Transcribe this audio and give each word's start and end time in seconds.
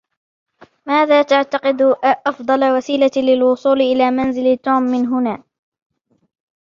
ماذا 0.85 1.21
تعتقد 1.21 1.81
أفضل 2.03 2.71
وسيلة 2.71 3.11
للوصول 3.17 3.81
إلى 3.81 4.11
منزل 4.11 4.57
توم 4.57 4.81
من 4.83 5.07
هنا؟ 5.07 5.43